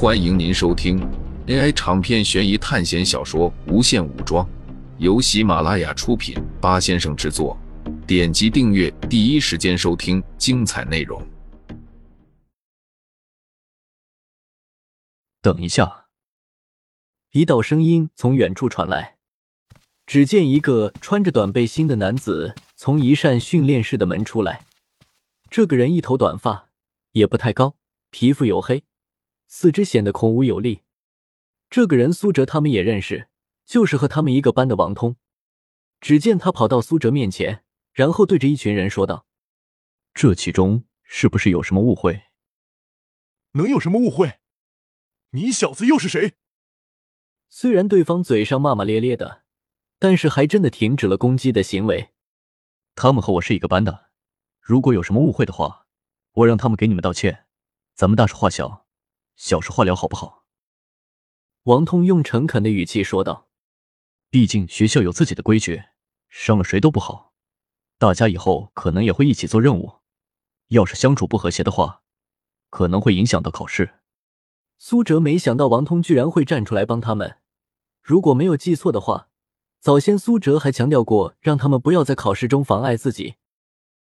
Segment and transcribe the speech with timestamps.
[0.00, 1.00] 欢迎您收听
[1.48, 4.46] AI 长篇悬疑探险小说《无限武装》，
[4.98, 7.58] 由喜马拉雅出品，八先生制作。
[8.06, 11.20] 点击订阅，第一时间收听精彩内容。
[15.42, 16.06] 等一下，
[17.32, 19.16] 一道声音从远处传来。
[20.06, 24.64] 只见一个穿着短背心的男子从一扇训练室的门出来。
[25.50, 26.68] 这个人一头短发，
[27.10, 27.74] 也不太高，
[28.10, 28.84] 皮肤黝黑，
[29.48, 30.82] 四肢显得孔武有力。
[31.68, 33.28] 这个人苏哲他们也认识，
[33.66, 35.16] 就是和他们一个班的王通。
[36.00, 39.26] 只见他跑到苏哲面前，然后对着一群人说道
[40.14, 42.22] ：“这其中是不是有什么误会？
[43.54, 44.38] 能有什么误会？
[45.30, 46.34] 你小子又是谁？”
[47.50, 49.42] 虽然对方嘴上骂骂咧咧的。
[50.00, 52.10] 但是还真的停止了攻击的行为。
[52.94, 54.10] 他们和我是一个班的，
[54.60, 55.88] 如果有什么误会的话，
[56.34, 57.46] 我让他们给你们道歉。
[57.96, 58.86] 咱们大事化小，
[59.38, 60.44] 小事化了，好不好？
[61.62, 63.46] 王通用诚恳的语气说道
[64.30, 65.84] ：“毕竟学校有自己的规矩，
[66.28, 67.32] 伤了谁都不好。
[67.98, 70.00] 大家以后可能也会一起做任务，
[70.68, 72.02] 要是相处不和谐的话，
[72.68, 74.00] 可能会影响到考试。”
[74.76, 77.38] 苏哲没想到王通居然会站出来帮他们。
[78.02, 79.28] 如果没有记错的话。
[79.80, 83.36] 早先苏哲还强调过，让他们不要在考试中妨碍自己。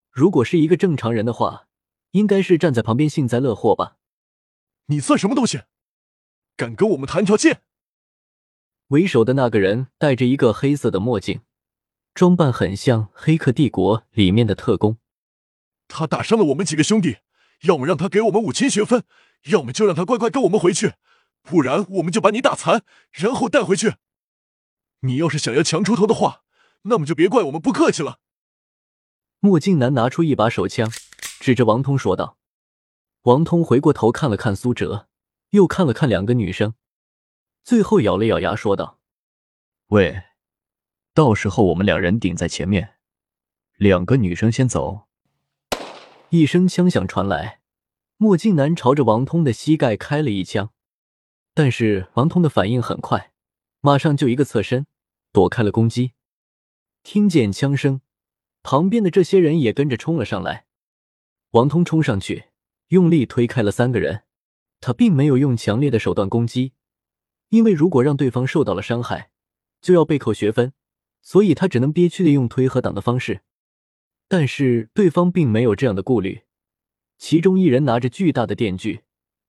[0.08, 1.66] 如果是一个正常人的话，
[2.12, 3.96] 应该是站在旁边幸灾乐祸吧？
[4.86, 5.62] 你算什么东西？
[6.56, 7.62] 敢跟我们谈条件？
[8.88, 11.40] 为首的那个人戴着一个黑色的墨镜，
[12.12, 14.98] 装扮很像《黑客帝国》里面的特工。
[15.88, 17.18] 他打伤了我们几个兄弟，
[17.62, 19.04] 要么让他给我们五千学分，
[19.44, 20.92] 要么就让他乖乖跟我们回去，
[21.42, 23.94] 不然我们就把你打残，然后带回去。
[25.00, 26.42] 你要是想要强出头的话，
[26.82, 28.18] 那么就别怪我们不客气了。
[29.40, 30.90] 墨镜男拿出一把手枪，
[31.40, 32.36] 指着王通说道。
[33.24, 35.08] 王通回过头看了看苏哲，
[35.50, 36.74] 又看了看两个女生，
[37.62, 38.98] 最后咬了咬牙说道
[39.88, 40.24] ：“喂，
[41.14, 42.96] 到时候我们两人顶在前面，
[43.76, 45.06] 两个女生先走。”
[46.28, 47.60] 一声枪响传来，
[48.18, 50.72] 墨镜男朝着王通的膝盖开了一枪，
[51.54, 53.32] 但是王通的反应很快，
[53.80, 54.86] 马上就一个侧身。
[55.32, 56.12] 躲开了攻击，
[57.02, 58.02] 听见枪声，
[58.62, 60.66] 旁边的这些人也跟着冲了上来。
[61.50, 62.50] 王通冲上去，
[62.88, 64.22] 用力推开了三个人。
[64.80, 66.72] 他并没有用强烈的手段攻击，
[67.48, 69.30] 因为如果让对方受到了伤害，
[69.80, 70.72] 就要被扣学分，
[71.22, 73.40] 所以他只能憋屈的用推和挡的方式。
[74.28, 76.42] 但是对方并没有这样的顾虑，
[77.18, 79.02] 其中一人拿着巨大的电锯，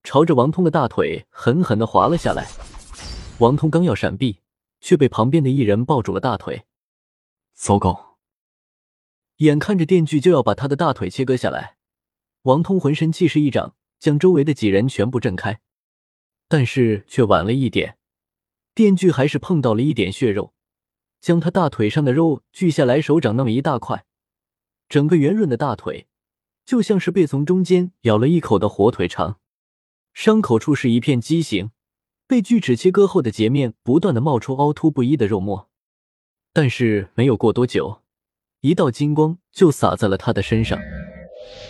[0.04, 2.48] 朝着王通的大腿狠狠的划了下来。
[3.40, 4.40] 王通刚要闪避。
[4.82, 6.66] 却被旁边的一人抱住了大腿。
[7.56, 8.20] 糟糕！
[9.38, 11.75] 眼看着电锯就要把他的大腿切割下来，
[12.46, 15.62] 王通浑身气势一掌，将周围的几人全部震开。
[16.48, 17.98] 但是却晚了一点，
[18.76, 20.54] 电锯还是碰到了一点血肉，
[21.20, 24.06] 将他大腿上的肉锯下来，手掌那么一大块，
[24.88, 26.06] 整个圆润的大腿
[26.64, 29.40] 就像是被从中间咬了一口的火腿肠，
[30.14, 31.72] 伤口处是一片畸形。
[32.28, 35.70] 被锯齿切割后的截面不断的冒出凹凸不一的肉沫，
[36.54, 38.02] 但是没有过多久，
[38.62, 40.80] 一道金光就洒在了他的身上。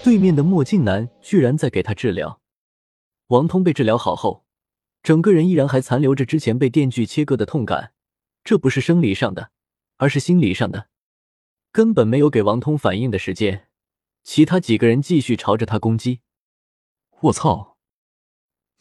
[0.04, 2.42] 对面的墨镜男居然在给他治疗。
[3.28, 4.46] 王通被治疗好后，
[5.02, 7.94] 整个人依然还残留着之前被电锯切割的痛感，
[8.44, 9.52] 这不是生理上的，
[9.98, 10.90] 而是心理上的，
[11.72, 13.68] 根本没有给王通反应的时间。
[14.24, 16.22] 其他几个人继续朝着他攻击。
[17.22, 17.78] 我操！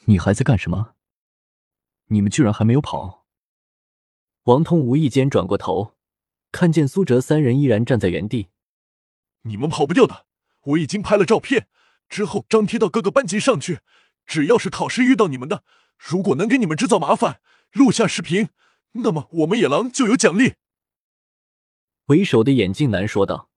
[0.07, 0.95] 你还在干什么？
[2.09, 3.27] 你们居然还没有跑！
[4.45, 5.95] 王通无意间转过头，
[6.53, 8.49] 看见苏哲三人依然站在原地。
[9.43, 10.27] 你们跑不掉的，
[10.65, 11.69] 我已经拍了照片，
[12.09, 13.81] 之后张贴到各个班级上去。
[14.27, 15.65] 只要是考试遇到你们的，
[15.99, 17.41] 如果能给你们制造麻烦，
[17.73, 18.49] 录下视频，
[18.93, 20.55] 那么我们野狼就有奖励。
[22.07, 23.51] 为首的眼镜男说道。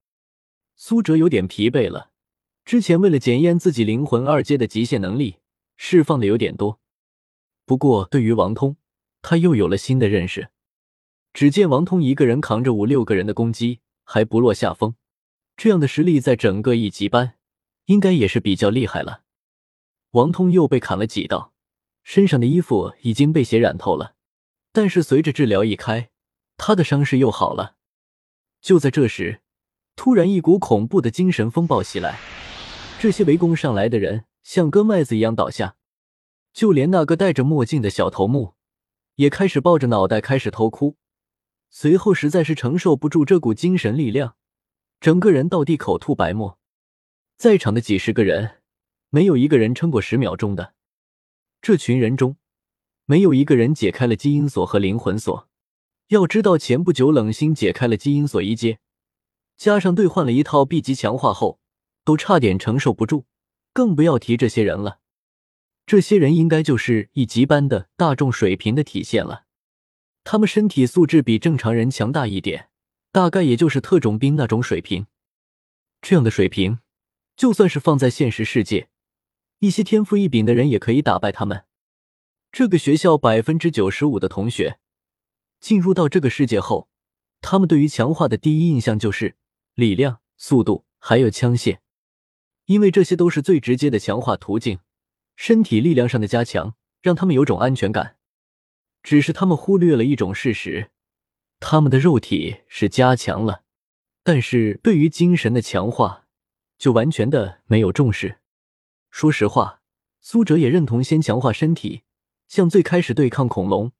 [0.75, 2.11] 苏哲有点疲惫了，
[2.63, 5.37] 之前为了检验自己灵魂二阶的极限能力，
[5.75, 6.79] 释放的有点多。
[7.65, 8.77] 不过，对于王通，
[9.21, 10.49] 他又有了新的认识。
[11.33, 14.95] 只见王通一个人扛着五六个人的攻击，还不落下风。
[15.57, 17.33] 这样的实力，在整个一级班，
[17.85, 19.23] 应该也是比较厉害了。
[20.11, 21.51] 王通又被砍了几刀，
[22.03, 24.13] 身上的衣服已经被血染透了。
[24.71, 26.11] 但是随着治疗一开，
[26.57, 27.75] 他的伤势又好了。
[28.61, 29.41] 就在这时，
[29.95, 32.19] 突然一股恐怖的精神风暴袭来，
[32.99, 35.75] 这些围攻上来的人像割麦子一样倒下。
[36.53, 38.53] 就连那个戴着墨镜的小头目，
[39.15, 40.97] 也开始抱着脑袋开始偷哭。
[41.71, 44.35] 随后实在是承受不住这股精神力量，
[44.99, 46.57] 整个人倒地口吐白沫。
[47.37, 48.61] 在场的几十个人，
[49.09, 50.73] 没有一个人撑过十秒钟的。
[51.61, 52.37] 这群人中
[53.05, 55.47] 没有一个人解开了基因锁和灵魂锁。
[56.07, 58.79] 要知道，前不久冷心解开了基因锁一阶，
[59.57, 61.59] 加上兑换了一套 B 级强化后，
[62.03, 63.25] 都差点承受不住，
[63.73, 64.99] 更不要提这些人了。
[65.85, 69.43] 这些人应该就是一级班的大众水平的体现了。
[70.23, 72.69] 他们身体素质比正常人强大一点，
[73.17, 75.07] 大概也就是特种兵那种水平。
[76.03, 76.77] 这样的水平，
[77.35, 78.89] 就算是放在现实世界，
[79.57, 81.65] 一些天赋异禀的人也可以打败他们。
[82.51, 84.77] 这个学校百分之九十五的同学。
[85.59, 86.89] 进入到这个世界后，
[87.41, 89.35] 他们对于强化的第一印象就是
[89.73, 91.79] 力量、速度，还有枪械，
[92.65, 94.77] 因为这些都是最直接的强化途径。
[95.35, 98.17] 身体力量上的加强，让他们有种安全感。
[99.01, 100.91] 只是他们忽略了一种事实：
[101.59, 103.63] 他们的肉体是加强了，
[104.23, 106.25] 但是对于精神的强化，
[106.77, 108.39] 就完全的没有重视。
[109.09, 109.81] 说实话，
[110.21, 112.03] 苏哲也认同先强化身体，
[112.47, 113.91] 像最开始对抗恐龙。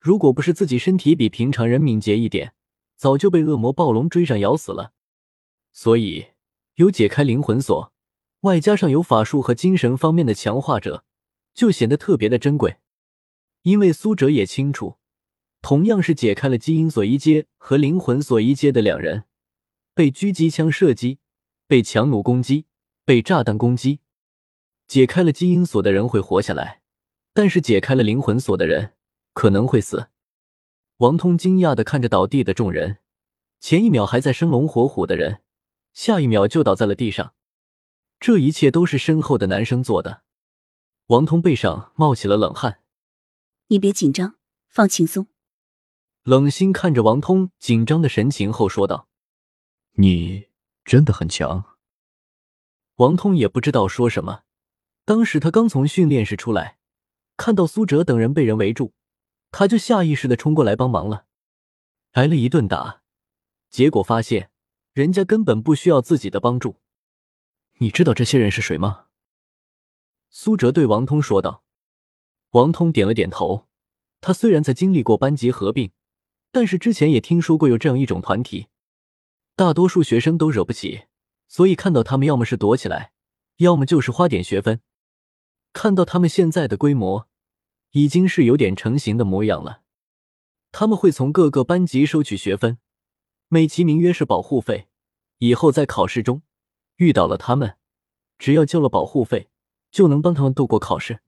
[0.00, 2.54] 如果不是自己身体比平常人敏捷一点，
[2.96, 4.92] 早就被恶魔暴龙追上咬死了。
[5.72, 6.28] 所以
[6.76, 7.92] 有解开灵魂锁，
[8.40, 11.04] 外加上有法术和精神方面的强化者，
[11.52, 12.76] 就显得特别的珍贵。
[13.62, 14.96] 因为苏哲也清楚，
[15.64, 19.24] 同样是解开了基因锁一阶和灵魂锁一阶的两人，
[19.94, 21.20] 被狙击枪射击、
[21.66, 22.66] 被强弩攻击、
[23.06, 24.00] 被炸弹攻击，
[24.86, 26.82] 解开了基因锁的人会活下来，
[27.32, 28.92] 但是解开了灵魂锁的人。
[29.32, 30.10] 可能会死。
[30.98, 32.98] 王通惊讶的看着倒地的众人，
[33.58, 35.40] 前一秒还在生龙活虎的人，
[35.94, 37.32] 下一秒就倒在了地上。
[38.20, 40.24] 这一切都是身后的男生做的。
[41.06, 42.80] 王通背上冒起了冷汗。
[43.68, 44.34] 你别紧张，
[44.68, 45.26] 放轻松。
[46.24, 49.08] 冷心看着王通紧张的神情后说道
[49.96, 50.48] ：“你
[50.82, 51.76] 真的很强。”
[52.96, 54.44] 王通也不知道说什么。
[55.04, 56.78] 当时他刚从训练室出来，
[57.36, 58.94] 看到苏哲等人被人围住。
[59.50, 61.26] 他就下意识的冲过来帮忙了，
[62.12, 63.02] 挨了一顿打，
[63.68, 64.50] 结果发现
[64.94, 66.80] 人家根本不需要自己的帮助。
[67.74, 69.08] 你知道这些人是谁吗？
[70.30, 71.64] 苏哲对王通说道。
[72.52, 73.68] 王通点了点头。
[74.22, 75.92] 他虽然才经历过班级合并，
[76.54, 78.68] 但是之前也听说过有这样一种团体，
[79.56, 81.06] 大多数学生都惹不起，
[81.48, 83.10] 所以看到他们要么是躲起来，
[83.56, 84.80] 要么就是花点学分。
[85.72, 87.28] 看到他们现在的规模。
[87.94, 89.82] 已经是有点成型的模样了。
[90.72, 92.78] 他们会从各个班级收取学分，
[93.46, 94.88] 美其名曰是保护费。
[95.38, 96.42] 以后在考试中
[96.96, 97.76] 遇到了他们，
[98.36, 99.48] 只要交了保护费，
[99.92, 101.20] 就能帮他们度过考试。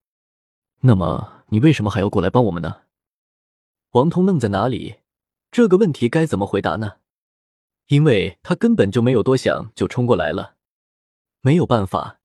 [0.81, 2.82] 那么你为什么还要过来帮我们呢？
[3.93, 4.96] 王通愣在哪里？
[5.51, 6.97] 这个问题该怎么回答呢？
[7.87, 10.57] 因为他根本就没有多想就冲过来了。
[11.41, 12.21] 没有办法，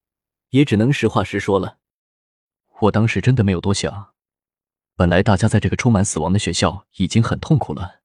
[0.49, 1.77] 也只能实话实说了。
[2.81, 4.13] 我当时真的没有多想。
[4.95, 8.01] 本来大家在这个充满死亡的学校已经很痛苦了，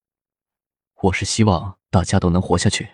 [1.03, 2.91] 我是希望大家都能活下去。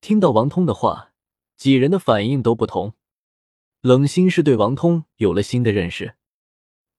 [0.00, 1.12] 听到王通的话，
[1.56, 2.94] 几人的反应都不同。
[3.80, 6.16] 冷心是对王通有了新的认识，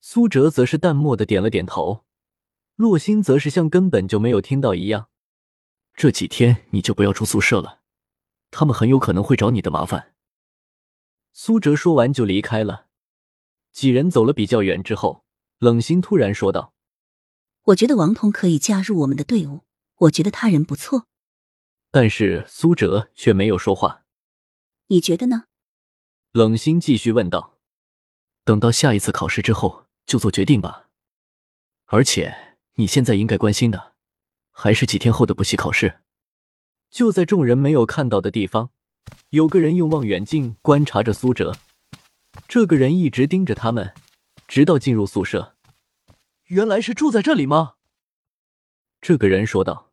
[0.02, 2.06] 苏哲则是淡漠的点了点头，
[2.80, 5.10] 洛心则是像根本就没有听到一样。
[5.96, 7.81] 这几天你就不要住宿舍了，
[8.52, 10.14] 他们很有可能会找你的麻烦。
[11.34, 12.86] 苏哲说完就离开了。
[13.74, 15.26] 几人走了比较远之后。
[15.58, 16.74] 冷心突然说道
[17.63, 19.65] ：“我觉得王彤可以加入我们的队伍，
[19.98, 21.06] 我觉得他人不错。”
[21.92, 24.06] 但是苏哲却没有说话。
[24.88, 25.48] 你觉得呢？
[26.32, 27.58] 冷心继续问道
[28.46, 30.88] ：“等到下一次考试之后就做决定吧。
[31.88, 32.49] 而且
[32.79, 33.93] 你现在应该关心的
[34.51, 36.00] 还是几天后的补习考试。”
[36.89, 38.71] 就在众人没有看到的地方，
[39.29, 41.55] 有个人用望远镜观察着苏哲。
[42.48, 43.93] 这个人一直盯着他们。
[44.48, 45.55] 直到进入宿舍，
[46.45, 47.75] 原来是住在这里吗？
[49.00, 49.91] 这个人说道。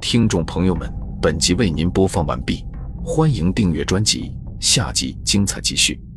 [0.00, 0.92] 听众朋友们，
[1.22, 2.64] 本集为您播放完毕，
[3.04, 6.07] 欢迎订阅专辑，下集精彩继续。